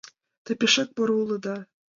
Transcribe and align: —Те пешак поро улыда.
—Те 0.43 0.51
пешак 0.59 0.89
поро 0.95 1.15
улыда. 1.21 1.57